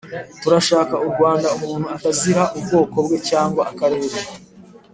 [0.41, 4.19] turashaka u rwanda umuntu atazira ubwoko bwe cyangwa akarere